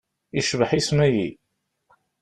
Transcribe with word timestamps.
Icbeḥ 0.39 0.71
isem-agi. 0.77 1.29